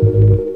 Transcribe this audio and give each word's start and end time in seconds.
thank 0.00 0.30
you 0.30 0.47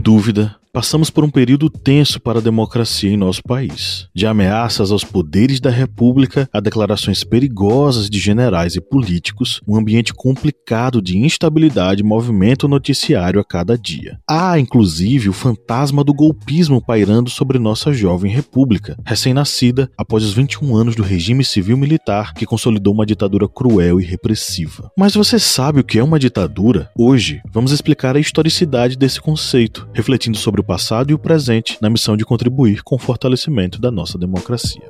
dúvida, 0.00 0.56
Passamos 0.72 1.10
por 1.10 1.24
um 1.24 1.30
período 1.30 1.68
tenso 1.68 2.20
para 2.20 2.38
a 2.38 2.42
democracia 2.42 3.10
em 3.10 3.16
nosso 3.16 3.42
país. 3.42 4.06
De 4.14 4.24
ameaças 4.24 4.92
aos 4.92 5.02
poderes 5.02 5.58
da 5.58 5.68
República 5.68 6.48
a 6.52 6.60
declarações 6.60 7.24
perigosas 7.24 8.08
de 8.08 8.20
generais 8.20 8.76
e 8.76 8.80
políticos, 8.80 9.60
um 9.66 9.76
ambiente 9.76 10.14
complicado 10.14 11.02
de 11.02 11.18
instabilidade 11.18 12.04
movimenta 12.04 12.66
o 12.66 12.68
noticiário 12.68 13.40
a 13.40 13.44
cada 13.44 13.76
dia. 13.76 14.20
Há, 14.30 14.60
inclusive, 14.60 15.28
o 15.28 15.32
fantasma 15.32 16.04
do 16.04 16.14
golpismo 16.14 16.80
pairando 16.80 17.30
sobre 17.30 17.58
nossa 17.58 17.92
jovem 17.92 18.30
república, 18.30 18.96
recém-nascida 19.04 19.90
após 19.98 20.22
os 20.22 20.32
21 20.32 20.76
anos 20.76 20.94
do 20.94 21.02
regime 21.02 21.44
civil-militar 21.44 22.32
que 22.32 22.46
consolidou 22.46 22.94
uma 22.94 23.04
ditadura 23.04 23.48
cruel 23.48 24.00
e 24.00 24.04
repressiva. 24.04 24.88
Mas 24.96 25.16
você 25.16 25.36
sabe 25.36 25.80
o 25.80 25.84
que 25.84 25.98
é 25.98 26.04
uma 26.04 26.20
ditadura? 26.20 26.88
Hoje, 26.96 27.40
vamos 27.52 27.72
explicar 27.72 28.14
a 28.14 28.20
historicidade 28.20 28.96
desse 28.96 29.20
conceito, 29.20 29.88
refletindo 29.94 30.36
sobre 30.36 30.60
o 30.60 30.64
passado 30.64 31.10
e 31.10 31.14
o 31.14 31.18
presente 31.18 31.78
na 31.80 31.90
missão 31.90 32.16
de 32.16 32.24
contribuir 32.24 32.82
com 32.82 32.96
o 32.96 32.98
fortalecimento 32.98 33.80
da 33.80 33.90
nossa 33.90 34.18
democracia. 34.18 34.88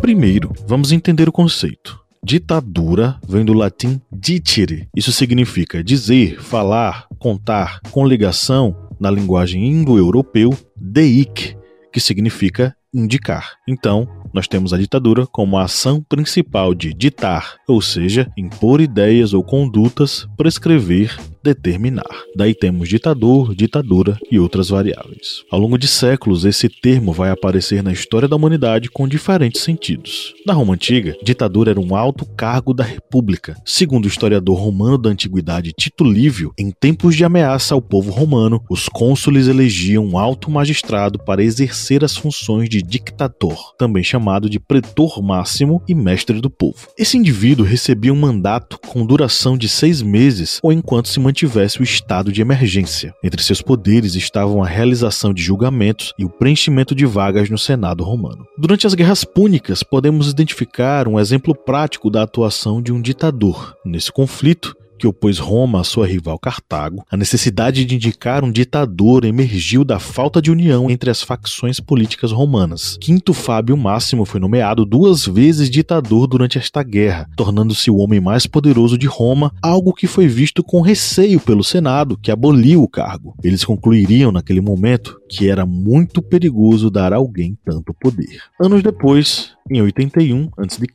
Primeiro, 0.00 0.52
vamos 0.66 0.92
entender 0.92 1.28
o 1.28 1.32
conceito. 1.32 2.00
Ditadura 2.24 3.18
vem 3.26 3.44
do 3.44 3.52
latim 3.52 4.00
dicere. 4.12 4.88
Isso 4.96 5.12
significa 5.12 5.82
dizer, 5.82 6.40
falar, 6.40 7.06
contar, 7.18 7.80
com 7.90 8.06
ligação, 8.06 8.76
na 9.00 9.10
linguagem 9.10 9.66
indo-europeu, 9.66 10.56
deic, 10.76 11.56
que 11.92 11.98
significa 11.98 12.76
indicar. 12.94 13.56
Então, 13.68 14.08
nós 14.32 14.48
temos 14.48 14.72
a 14.72 14.78
ditadura 14.78 15.26
como 15.26 15.56
a 15.56 15.64
ação 15.64 16.02
principal 16.02 16.74
de 16.74 16.92
ditar, 16.92 17.56
ou 17.68 17.80
seja, 17.80 18.30
impor 18.36 18.80
ideias 18.80 19.34
ou 19.34 19.42
condutas, 19.42 20.26
prescrever, 20.36 21.18
determinar. 21.42 22.22
Daí 22.36 22.54
temos 22.54 22.88
ditador, 22.88 23.54
ditadura 23.54 24.18
e 24.30 24.38
outras 24.38 24.68
variáveis. 24.68 25.42
Ao 25.50 25.58
longo 25.58 25.78
de 25.78 25.88
séculos, 25.88 26.44
esse 26.44 26.68
termo 26.68 27.12
vai 27.12 27.30
aparecer 27.30 27.82
na 27.82 27.92
história 27.92 28.28
da 28.28 28.36
humanidade 28.36 28.90
com 28.90 29.08
diferentes 29.08 29.62
sentidos. 29.62 30.34
Na 30.46 30.52
Roma 30.52 30.74
Antiga, 30.74 31.16
ditadura 31.22 31.70
era 31.70 31.80
um 31.80 31.94
alto 31.94 32.24
cargo 32.24 32.72
da 32.72 32.84
república. 32.84 33.56
Segundo 33.64 34.04
o 34.04 34.08
historiador 34.08 34.58
romano 34.58 34.98
da 34.98 35.10
antiguidade 35.10 35.72
Tito 35.72 36.04
Livio, 36.04 36.52
em 36.58 36.70
tempos 36.70 37.16
de 37.16 37.24
ameaça 37.24 37.74
ao 37.74 37.82
povo 37.82 38.10
romano, 38.10 38.62
os 38.70 38.88
cônsules 38.88 39.48
elegiam 39.48 40.04
um 40.04 40.18
alto 40.18 40.50
magistrado 40.50 41.18
para 41.18 41.42
exercer 41.42 42.04
as 42.04 42.16
funções 42.16 42.68
de 42.68 42.82
dictator, 42.82 43.74
também 43.76 44.02
chamado 44.02 44.48
de 44.48 44.58
pretor 44.58 45.22
máximo 45.22 45.82
e 45.88 45.94
mestre 45.94 46.40
do 46.40 46.50
povo. 46.50 46.88
Esse 46.98 47.16
indivíduo 47.16 47.66
recebia 47.66 48.12
um 48.12 48.20
mandato 48.20 48.78
com 48.86 49.06
duração 49.06 49.56
de 49.56 49.68
seis 49.68 50.02
meses 50.02 50.58
ou 50.62 50.72
enquanto 50.72 51.08
se 51.08 51.20
mantivesse 51.32 51.80
o 51.80 51.82
estado 51.82 52.30
de 52.30 52.42
emergência. 52.42 53.14
Entre 53.24 53.42
seus 53.42 53.62
poderes 53.62 54.14
estavam 54.14 54.62
a 54.62 54.66
realização 54.66 55.32
de 55.32 55.42
julgamentos 55.42 56.12
e 56.18 56.24
o 56.26 56.28
preenchimento 56.28 56.94
de 56.94 57.06
vagas 57.06 57.48
no 57.48 57.56
Senado 57.56 58.04
romano. 58.04 58.46
Durante 58.58 58.86
as 58.86 58.94
guerras 58.94 59.24
púnicas, 59.24 59.82
podemos 59.82 60.28
identificar 60.28 61.08
um 61.08 61.18
exemplo 61.18 61.54
prático 61.54 62.10
da 62.10 62.22
atuação 62.22 62.82
de 62.82 62.92
um 62.92 63.00
ditador. 63.00 63.74
Nesse 63.82 64.12
conflito, 64.12 64.76
que 65.02 65.06
opôs 65.08 65.40
Roma 65.40 65.80
à 65.80 65.84
sua 65.84 66.06
rival 66.06 66.38
Cartago, 66.38 67.04
a 67.10 67.16
necessidade 67.16 67.84
de 67.84 67.96
indicar 67.96 68.44
um 68.44 68.52
ditador 68.52 69.24
emergiu 69.24 69.84
da 69.84 69.98
falta 69.98 70.40
de 70.40 70.48
união 70.48 70.88
entre 70.88 71.10
as 71.10 71.20
facções 71.20 71.80
políticas 71.80 72.30
romanas. 72.30 72.96
Quinto 73.00 73.34
Fábio 73.34 73.76
Máximo 73.76 74.24
foi 74.24 74.38
nomeado 74.38 74.84
duas 74.84 75.26
vezes 75.26 75.68
ditador 75.68 76.28
durante 76.28 76.56
esta 76.56 76.84
guerra, 76.84 77.28
tornando-se 77.36 77.90
o 77.90 77.96
homem 77.96 78.20
mais 78.20 78.46
poderoso 78.46 78.96
de 78.96 79.08
Roma, 79.08 79.52
algo 79.60 79.92
que 79.92 80.06
foi 80.06 80.28
visto 80.28 80.62
com 80.62 80.80
receio 80.80 81.40
pelo 81.40 81.64
Senado, 81.64 82.16
que 82.16 82.30
aboliu 82.30 82.80
o 82.80 82.88
cargo. 82.88 83.34
Eles 83.42 83.64
concluiriam 83.64 84.30
naquele 84.30 84.60
momento 84.60 85.20
que 85.28 85.48
era 85.48 85.66
muito 85.66 86.22
perigoso 86.22 86.88
dar 86.88 87.12
a 87.12 87.16
alguém 87.16 87.58
tanto 87.64 87.92
poder. 87.92 88.38
Anos 88.60 88.84
depois, 88.84 89.56
em 89.70 89.80
81 89.80 90.50
a.C., 90.58 90.86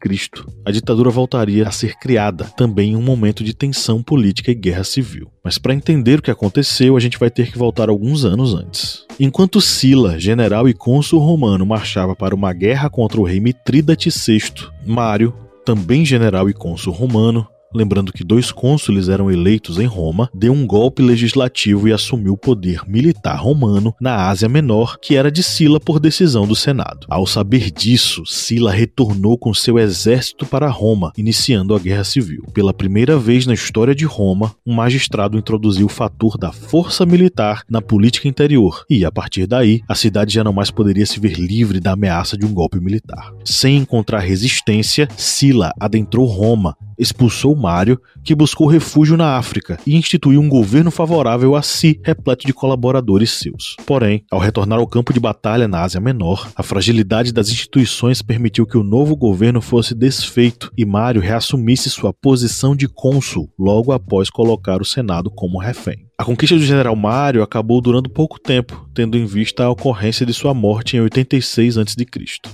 a 0.65 0.71
ditadura 0.71 1.09
voltaria 1.09 1.67
a 1.67 1.71
ser 1.71 1.97
criada, 1.97 2.45
também 2.55 2.91
em 2.91 2.95
um 2.95 3.01
momento 3.01 3.43
de 3.43 3.53
tensão 3.97 4.03
política 4.03 4.51
e 4.51 4.55
guerra 4.55 4.83
civil. 4.83 5.29
Mas 5.43 5.57
para 5.57 5.73
entender 5.73 6.19
o 6.19 6.21
que 6.21 6.31
aconteceu, 6.31 6.95
a 6.95 6.99
gente 6.99 7.17
vai 7.17 7.29
ter 7.29 7.51
que 7.51 7.57
voltar 7.57 7.89
alguns 7.89 8.23
anos 8.23 8.53
antes. 8.53 9.05
Enquanto 9.19 9.61
Sila, 9.61 10.19
general 10.19 10.69
e 10.69 10.73
cônsul 10.73 11.19
romano, 11.19 11.65
marchava 11.65 12.15
para 12.15 12.35
uma 12.35 12.53
guerra 12.53 12.89
contra 12.89 13.19
o 13.19 13.23
rei 13.23 13.39
Mitrídates 13.39 14.25
VI, 14.25 14.67
Mário, 14.85 15.33
também 15.65 16.05
general 16.05 16.49
e 16.49 16.53
cônsul 16.53 16.93
romano, 16.93 17.47
lembrando 17.77 18.11
que 18.11 18.23
dois 18.23 18.51
cônsules 18.51 19.07
eram 19.07 19.31
eleitos 19.31 19.79
em 19.79 19.85
Roma, 19.85 20.29
deu 20.33 20.51
um 20.51 20.65
golpe 20.65 21.01
legislativo 21.01 21.87
e 21.87 21.93
assumiu 21.93 22.33
o 22.33 22.37
poder 22.37 22.81
militar 22.87 23.37
romano 23.37 23.93
na 24.01 24.27
Ásia 24.27 24.49
Menor, 24.49 24.97
que 24.99 25.15
era 25.15 25.31
de 25.31 25.43
Sila 25.43 25.79
por 25.79 25.99
decisão 25.99 26.47
do 26.47 26.55
Senado. 26.55 27.07
Ao 27.09 27.25
saber 27.25 27.71
disso, 27.71 28.25
Sila 28.25 28.71
retornou 28.71 29.37
com 29.37 29.53
seu 29.53 29.77
exército 29.77 30.45
para 30.45 30.69
Roma, 30.69 31.11
iniciando 31.17 31.75
a 31.75 31.79
Guerra 31.79 32.03
Civil. 32.03 32.43
Pela 32.53 32.73
primeira 32.73 33.17
vez 33.17 33.45
na 33.45 33.53
história 33.53 33.93
de 33.93 34.05
Roma, 34.05 34.53
um 34.65 34.73
magistrado 34.73 35.37
introduziu 35.37 35.85
o 35.85 35.89
fator 35.89 36.37
da 36.37 36.51
força 36.51 37.05
militar 37.05 37.63
na 37.69 37.81
política 37.81 38.27
interior, 38.27 38.83
e 38.89 39.05
a 39.05 39.11
partir 39.11 39.45
daí, 39.45 39.81
a 39.87 39.95
cidade 39.95 40.33
já 40.33 40.43
não 40.43 40.53
mais 40.53 40.71
poderia 40.71 41.05
se 41.05 41.19
ver 41.19 41.37
livre 41.37 41.79
da 41.79 41.91
ameaça 41.91 42.37
de 42.37 42.45
um 42.45 42.53
golpe 42.53 42.79
militar. 42.79 43.31
Sem 43.45 43.77
encontrar 43.77 44.19
resistência, 44.19 45.07
Sila 45.15 45.71
adentrou 45.79 46.25
Roma, 46.25 46.75
expulsou 46.97 47.55
Mário, 47.55 47.99
que 48.23 48.35
buscou 48.35 48.67
refúgio 48.67 49.17
na 49.17 49.37
África 49.37 49.77
e 49.85 49.95
instituiu 49.95 50.41
um 50.41 50.49
governo 50.49 50.91
favorável 50.91 51.55
a 51.55 51.61
si, 51.61 51.99
repleto 52.03 52.45
de 52.45 52.53
colaboradores 52.53 53.31
seus. 53.31 53.75
Porém, 53.85 54.23
ao 54.31 54.39
retornar 54.39 54.79
ao 54.79 54.87
campo 54.87 55.13
de 55.13 55.19
batalha 55.19 55.67
na 55.67 55.81
Ásia 55.81 56.01
Menor, 56.01 56.49
a 56.55 56.63
fragilidade 56.63 57.31
das 57.31 57.49
instituições 57.49 58.21
permitiu 58.21 58.65
que 58.65 58.77
o 58.77 58.83
novo 58.83 59.15
governo 59.15 59.61
fosse 59.61 59.93
desfeito 59.93 60.71
e 60.77 60.85
Mário 60.85 61.21
reassumisse 61.21 61.89
sua 61.89 62.13
posição 62.13 62.75
de 62.75 62.87
cônsul 62.87 63.49
logo 63.57 63.91
após 63.91 64.29
colocar 64.29 64.81
o 64.81 64.85
Senado 64.85 65.29
como 65.29 65.59
refém. 65.59 66.06
A 66.19 66.25
conquista 66.25 66.55
do 66.55 66.65
general 66.65 66.95
Mário 66.95 67.43
acabou 67.43 67.79
durando 67.79 68.09
pouco 68.09 68.39
tempo, 68.39 68.89
tendo 68.91 69.15
em 69.15 69.25
vista 69.27 69.63
a 69.63 69.69
ocorrência 69.69 70.25
de 70.25 70.33
sua 70.33 70.51
morte 70.51 70.97
em 70.97 70.99
86 70.99 71.77
a.C. 71.77 72.07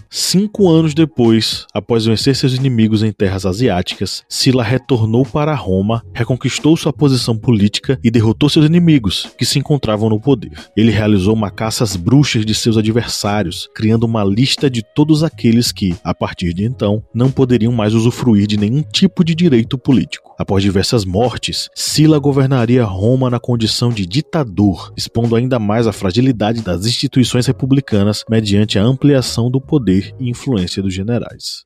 Cinco 0.10 0.70
anos 0.70 0.94
depois, 0.94 1.66
após 1.74 2.04
vencer 2.04 2.36
seus 2.36 2.54
inimigos 2.54 3.04
em 3.04 3.14
terras 3.14 3.46
asiáticas, 3.46 4.22
Sila 4.28 4.62
retornou 4.62 5.26
para 5.26 5.56
Roma, 5.56 6.04
reconquistou 6.14 6.76
sua 6.76 6.92
posição 6.92 7.38
política 7.38 7.98
e 8.04 8.12
derrotou 8.12 8.50
seus 8.50 8.66
inimigos, 8.66 9.30
que 9.38 9.46
se 9.46 9.60
encontravam 9.60 10.10
no 10.10 10.20
poder. 10.20 10.52
Ele 10.76 10.92
realizou 10.92 11.34
uma 11.34 11.50
caça 11.50 11.86
às 11.86 11.96
bruxas 11.96 12.46
de 12.46 12.54
seus 12.54 12.76
adversários, 12.76 13.70
criando 13.74 14.04
uma 14.04 14.26
lista 14.26 14.70
de 14.70 14.84
todos 14.94 15.24
aqueles 15.24 15.72
que, 15.72 15.96
a 16.04 16.14
partir 16.14 16.54
de 16.54 16.66
então, 16.66 17.02
não 17.16 17.32
poderiam 17.32 17.72
mais 17.72 17.94
usufruir 17.94 18.46
de 18.46 18.58
nenhum 18.58 18.82
tipo 18.82 19.24
de 19.24 19.34
direito 19.34 19.78
político. 19.78 20.34
Após 20.38 20.64
diversas 20.64 21.06
mortes, 21.06 21.70
Sila 21.76 22.20
governaria 22.20 22.84
Roma 22.84 23.30
na 23.30 23.40
condição 23.54 23.92
de 23.92 24.08
ditador, 24.08 24.92
expondo 24.98 25.36
ainda 25.36 25.60
mais 25.60 25.86
a 25.86 25.94
fragilidade 25.94 26.64
das 26.64 26.88
instituições 26.88 27.46
republicanas 27.46 28.26
mediante 28.28 28.80
a 28.80 28.84
ampliação 28.84 29.52
do 29.52 29.62
poder 29.62 30.12
e 30.20 30.28
influência 30.28 30.82
dos 30.82 30.92
generais. 30.92 31.62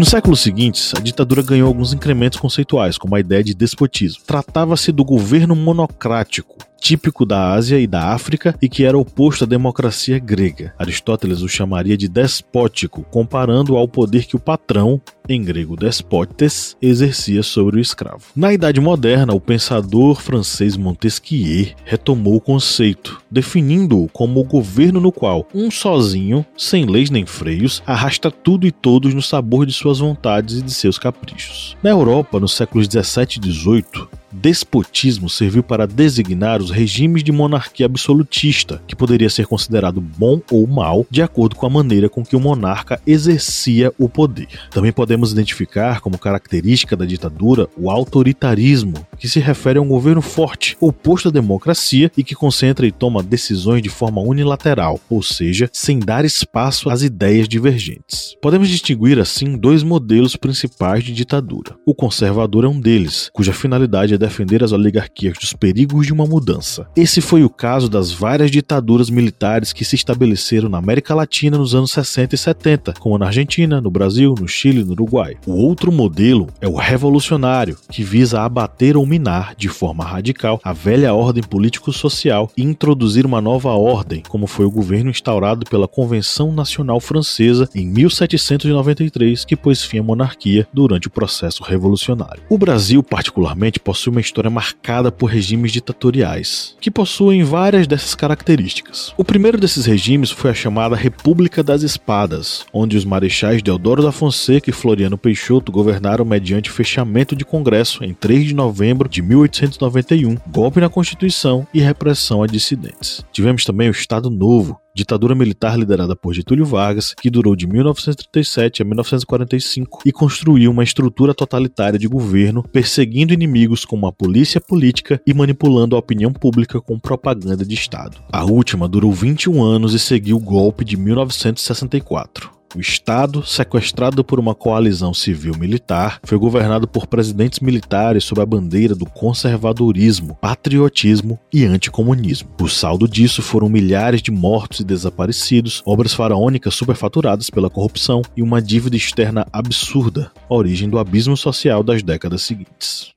Nos 0.00 0.08
séculos 0.08 0.40
seguintes, 0.40 0.94
a 0.96 0.98
ditadura 0.98 1.42
ganhou 1.42 1.68
alguns 1.68 1.92
incrementos 1.92 2.40
conceituais, 2.40 2.96
como 2.96 3.14
a 3.14 3.20
ideia 3.20 3.44
de 3.44 3.52
despotismo. 3.52 4.22
Tratava-se 4.26 4.90
do 4.92 5.04
governo 5.04 5.54
monocrático, 5.54 6.56
típico 6.80 7.26
da 7.26 7.52
Ásia 7.52 7.78
e 7.78 7.86
da 7.86 8.12
África 8.12 8.56
e 8.60 8.68
que 8.68 8.84
era 8.84 8.98
oposto 8.98 9.44
à 9.44 9.46
democracia 9.46 10.18
grega. 10.18 10.74
Aristóteles 10.78 11.42
o 11.42 11.48
chamaria 11.48 11.96
de 11.96 12.08
despótico, 12.08 13.02
comparando 13.10 13.76
ao 13.76 13.86
poder 13.86 14.24
que 14.24 14.34
o 14.34 14.40
patrão, 14.40 15.00
em 15.28 15.42
grego 15.44 15.76
despotes, 15.76 16.76
exercia 16.80 17.42
sobre 17.42 17.76
o 17.76 17.80
escravo. 17.80 18.24
Na 18.34 18.52
Idade 18.52 18.80
Moderna, 18.80 19.34
o 19.34 19.40
pensador 19.40 20.20
francês 20.20 20.76
Montesquieu 20.76 21.68
retomou 21.84 22.36
o 22.36 22.40
conceito, 22.40 23.20
definindo-o 23.30 24.08
como 24.08 24.40
o 24.40 24.44
governo 24.44 25.00
no 25.00 25.12
qual 25.12 25.46
um 25.54 25.70
sozinho, 25.70 26.44
sem 26.56 26.86
leis 26.86 27.10
nem 27.10 27.26
freios, 27.26 27.82
arrasta 27.86 28.30
tudo 28.30 28.66
e 28.66 28.72
todos 28.72 29.12
no 29.12 29.22
sabor 29.22 29.66
de 29.66 29.72
suas 29.72 29.98
vontades 29.98 30.58
e 30.58 30.62
de 30.62 30.72
seus 30.72 30.98
caprichos. 30.98 31.76
Na 31.82 31.90
Europa, 31.90 32.40
nos 32.40 32.54
séculos 32.54 32.88
17 32.88 33.36
e 33.36 33.40
18, 33.40 34.08
despotismo 34.32 35.28
serviu 35.28 35.62
para 35.62 35.86
designar 35.86 36.60
os 36.60 36.70
regimes 36.70 37.22
de 37.22 37.32
monarquia 37.32 37.86
absolutista, 37.86 38.82
que 38.86 38.96
poderia 38.96 39.30
ser 39.30 39.46
considerado 39.46 40.00
bom 40.00 40.40
ou 40.50 40.66
mal 40.66 41.06
de 41.10 41.22
acordo 41.22 41.56
com 41.56 41.66
a 41.66 41.70
maneira 41.70 42.08
com 42.08 42.24
que 42.24 42.36
o 42.36 42.40
monarca 42.40 43.00
exercia 43.06 43.92
o 43.98 44.08
poder. 44.08 44.48
Também 44.70 44.92
podemos 44.92 45.32
identificar 45.32 46.00
como 46.00 46.18
característica 46.18 46.96
da 46.96 47.04
ditadura 47.04 47.68
o 47.76 47.90
autoritarismo, 47.90 48.94
que 49.18 49.28
se 49.28 49.40
refere 49.40 49.78
a 49.78 49.82
um 49.82 49.88
governo 49.88 50.22
forte, 50.22 50.76
oposto 50.80 51.28
à 51.28 51.30
democracia 51.30 52.10
e 52.16 52.24
que 52.24 52.34
concentra 52.34 52.86
e 52.86 52.92
toma 52.92 53.22
decisões 53.22 53.82
de 53.82 53.88
forma 53.88 54.20
unilateral, 54.20 55.00
ou 55.08 55.22
seja, 55.22 55.68
sem 55.72 55.98
dar 55.98 56.24
espaço 56.24 56.88
às 56.90 57.02
ideias 57.02 57.48
divergentes. 57.48 58.36
Podemos 58.40 58.68
distinguir 58.68 59.18
assim 59.18 59.56
dois 59.56 59.82
modelos 59.82 60.36
principais 60.36 61.04
de 61.04 61.12
ditadura. 61.12 61.76
O 61.84 61.94
conservador 61.94 62.64
é 62.64 62.68
um 62.68 62.80
deles, 62.80 63.30
cuja 63.32 63.52
finalidade 63.52 64.14
é 64.14 64.18
defender 64.20 64.62
as 64.62 64.70
oligarquias 64.70 65.38
dos 65.38 65.52
perigos 65.52 66.06
de 66.06 66.12
uma 66.12 66.26
mudança. 66.26 66.86
Esse 66.94 67.20
foi 67.20 67.42
o 67.42 67.50
caso 67.50 67.88
das 67.88 68.12
várias 68.12 68.50
ditaduras 68.50 69.10
militares 69.10 69.72
que 69.72 69.84
se 69.84 69.96
estabeleceram 69.96 70.68
na 70.68 70.78
América 70.78 71.14
Latina 71.14 71.58
nos 71.58 71.74
anos 71.74 71.90
60 71.90 72.34
e 72.34 72.38
70, 72.38 72.94
como 73.00 73.18
na 73.18 73.26
Argentina, 73.26 73.80
no 73.80 73.90
Brasil, 73.90 74.34
no 74.38 74.46
Chile 74.46 74.82
e 74.82 74.84
no 74.84 74.92
Uruguai. 74.92 75.36
O 75.46 75.52
outro 75.52 75.90
modelo 75.90 76.48
é 76.60 76.68
o 76.68 76.76
revolucionário, 76.76 77.76
que 77.90 78.02
visa 78.02 78.42
abater 78.42 78.96
ou 78.96 79.06
minar 79.06 79.54
de 79.56 79.68
forma 79.68 80.04
radical 80.04 80.60
a 80.62 80.72
velha 80.72 81.14
ordem 81.14 81.42
político-social 81.42 82.50
e 82.56 82.62
introduzir 82.62 83.24
uma 83.24 83.40
nova 83.40 83.70
ordem, 83.70 84.22
como 84.28 84.46
foi 84.46 84.66
o 84.66 84.70
governo 84.70 85.10
instaurado 85.10 85.64
pela 85.70 85.88
Convenção 85.88 86.52
Nacional 86.52 87.00
Francesa 87.00 87.68
em 87.74 87.86
1793, 87.86 89.44
que 89.44 89.56
pôs 89.56 89.82
fim 89.82 89.98
à 89.98 90.02
monarquia 90.02 90.68
durante 90.72 91.06
o 91.06 91.10
processo 91.10 91.62
revolucionário. 91.62 92.42
O 92.50 92.58
Brasil, 92.58 93.02
particularmente, 93.02 93.80
possui 93.80 94.09
uma 94.10 94.20
história 94.20 94.50
marcada 94.50 95.10
por 95.10 95.26
regimes 95.26 95.72
ditatoriais, 95.72 96.76
que 96.80 96.90
possuem 96.90 97.42
várias 97.42 97.86
dessas 97.86 98.14
características. 98.14 99.14
O 99.16 99.24
primeiro 99.24 99.58
desses 99.58 99.86
regimes 99.86 100.30
foi 100.30 100.50
a 100.50 100.54
chamada 100.54 100.96
República 100.96 101.62
das 101.62 101.82
Espadas, 101.82 102.66
onde 102.72 102.96
os 102.96 103.04
marechais 103.04 103.62
Deodoro 103.62 104.02
da 104.02 104.12
Fonseca 104.12 104.70
e 104.70 104.72
Floriano 104.72 105.16
Peixoto 105.16 105.72
governaram 105.72 106.24
mediante 106.24 106.70
fechamento 106.70 107.34
de 107.34 107.44
Congresso 107.44 108.04
em 108.04 108.12
3 108.12 108.46
de 108.46 108.54
novembro 108.54 109.08
de 109.08 109.22
1891, 109.22 110.36
golpe 110.48 110.80
na 110.80 110.88
Constituição 110.88 111.66
e 111.72 111.80
repressão 111.80 112.42
a 112.42 112.46
dissidentes. 112.46 113.24
Tivemos 113.32 113.64
também 113.64 113.88
o 113.88 113.92
Estado 113.92 114.30
Novo, 114.30 114.78
ditadura 114.94 115.34
militar 115.34 115.78
liderada 115.78 116.14
por 116.14 116.34
Getúlio 116.34 116.64
Vargas, 116.64 117.14
que 117.14 117.30
durou 117.30 117.54
de 117.54 117.66
1937 117.66 118.82
a 118.82 118.84
1945 118.84 120.02
e 120.04 120.12
construiu 120.12 120.70
uma 120.70 120.84
estrutura 120.84 121.34
totalitária 121.34 121.98
de 121.98 122.08
governo, 122.08 122.62
perseguindo 122.62 123.32
inimigos 123.32 123.84
com 123.84 123.96
uma 123.96 124.12
polícia 124.12 124.60
política 124.60 125.20
e 125.26 125.32
manipulando 125.32 125.96
a 125.96 125.98
opinião 125.98 126.32
pública 126.32 126.80
com 126.80 126.98
propaganda 126.98 127.64
de 127.64 127.74
Estado. 127.74 128.18
A 128.32 128.44
última 128.44 128.88
durou 128.88 129.12
21 129.12 129.62
anos 129.62 129.94
e 129.94 129.98
seguiu 129.98 130.36
o 130.36 130.40
golpe 130.40 130.84
de 130.84 130.96
1964. 130.96 132.59
O 132.74 132.80
Estado, 132.80 133.44
sequestrado 133.44 134.22
por 134.22 134.38
uma 134.38 134.54
coalizão 134.54 135.12
civil-militar, 135.12 136.20
foi 136.22 136.38
governado 136.38 136.86
por 136.86 137.06
presidentes 137.06 137.58
militares 137.58 138.22
sob 138.22 138.40
a 138.40 138.46
bandeira 138.46 138.94
do 138.94 139.04
conservadorismo, 139.06 140.38
patriotismo 140.40 141.38
e 141.52 141.64
anticomunismo. 141.64 142.48
O 142.60 142.68
saldo 142.68 143.08
disso 143.08 143.42
foram 143.42 143.68
milhares 143.68 144.22
de 144.22 144.30
mortos 144.30 144.80
e 144.80 144.84
desaparecidos, 144.84 145.82
obras 145.84 146.14
faraônicas 146.14 146.74
superfaturadas 146.74 147.50
pela 147.50 147.68
corrupção 147.68 148.22
e 148.36 148.42
uma 148.42 148.62
dívida 148.62 148.96
externa 148.96 149.44
absurda, 149.52 150.30
origem 150.48 150.88
do 150.88 150.98
abismo 150.98 151.36
social 151.36 151.82
das 151.82 152.04
décadas 152.04 152.42
seguintes. 152.42 153.12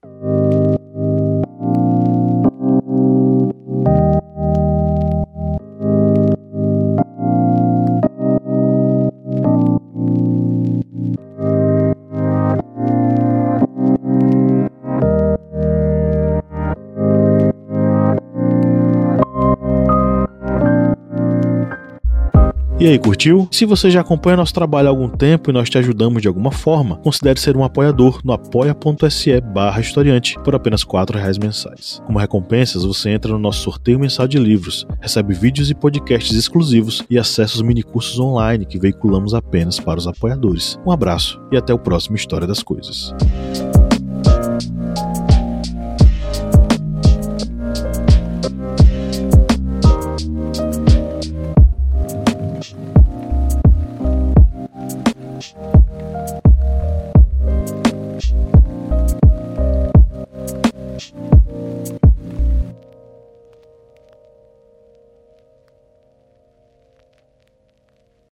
E 22.83 22.87
aí, 22.87 22.99
curtiu? 22.99 23.47
Se 23.49 23.63
você 23.63 23.89
já 23.89 24.01
acompanha 24.01 24.35
nosso 24.35 24.53
trabalho 24.53 24.89
há 24.89 24.91
algum 24.91 25.07
tempo 25.07 25.49
e 25.49 25.53
nós 25.53 25.69
te 25.69 25.77
ajudamos 25.77 26.21
de 26.21 26.27
alguma 26.27 26.51
forma, 26.51 26.97
considere 26.97 27.39
ser 27.39 27.55
um 27.55 27.63
apoiador 27.63 28.19
no 28.25 28.33
apoia.se 28.33 29.39
barra 29.39 29.79
historiante 29.79 30.37
por 30.43 30.53
apenas 30.53 30.83
R$ 30.83 31.17
reais 31.17 31.37
mensais. 31.37 32.01
Como 32.05 32.19
recompensas, 32.19 32.83
você 32.83 33.11
entra 33.11 33.31
no 33.31 33.39
nosso 33.39 33.61
sorteio 33.61 33.97
mensal 33.97 34.27
de 34.27 34.37
livros, 34.37 34.85
recebe 34.99 35.33
vídeos 35.33 35.69
e 35.69 35.73
podcasts 35.73 36.35
exclusivos 36.35 37.05
e 37.09 37.17
acessa 37.17 37.55
os 37.55 37.61
minicursos 37.61 38.19
online 38.19 38.65
que 38.65 38.77
veiculamos 38.77 39.33
apenas 39.33 39.79
para 39.79 39.99
os 39.99 40.05
apoiadores. 40.05 40.77
Um 40.85 40.91
abraço 40.91 41.41
e 41.53 41.55
até 41.55 41.73
o 41.73 41.79
próximo 41.79 42.17
História 42.17 42.45
das 42.45 42.61
Coisas. 42.61 43.13